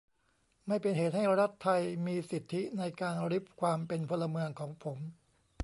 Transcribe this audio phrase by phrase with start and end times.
[0.67, 4.97] ไม่เป็นเหตุให้รัฐไทยมีสิทธิในการริบความเป็นพลเมืองของผม